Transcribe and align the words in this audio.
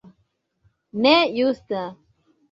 Ne 1.03 1.11
justa! 1.35 1.83